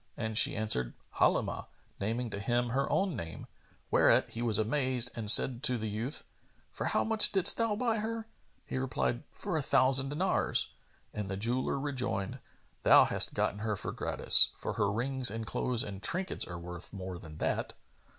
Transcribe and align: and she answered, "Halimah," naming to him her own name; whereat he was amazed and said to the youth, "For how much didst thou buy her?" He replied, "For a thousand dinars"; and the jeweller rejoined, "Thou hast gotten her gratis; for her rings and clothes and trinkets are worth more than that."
and 0.17 0.35
she 0.35 0.55
answered, 0.57 0.95
"Halimah," 1.19 1.67
naming 1.99 2.31
to 2.31 2.39
him 2.39 2.69
her 2.69 2.89
own 2.91 3.15
name; 3.15 3.45
whereat 3.91 4.31
he 4.31 4.41
was 4.41 4.57
amazed 4.57 5.11
and 5.15 5.29
said 5.29 5.61
to 5.61 5.77
the 5.77 5.87
youth, 5.89 6.23
"For 6.71 6.85
how 6.85 7.03
much 7.03 7.31
didst 7.31 7.57
thou 7.57 7.75
buy 7.75 7.97
her?" 7.99 8.25
He 8.65 8.79
replied, 8.79 9.21
"For 9.31 9.57
a 9.57 9.61
thousand 9.61 10.09
dinars"; 10.09 10.71
and 11.13 11.29
the 11.29 11.37
jeweller 11.37 11.77
rejoined, 11.79 12.39
"Thou 12.81 13.05
hast 13.05 13.35
gotten 13.35 13.59
her 13.59 13.75
gratis; 13.75 14.49
for 14.55 14.73
her 14.73 14.91
rings 14.91 15.29
and 15.29 15.45
clothes 15.45 15.83
and 15.83 16.01
trinkets 16.01 16.47
are 16.47 16.57
worth 16.57 16.91
more 16.91 17.19
than 17.19 17.37
that." 17.37 17.75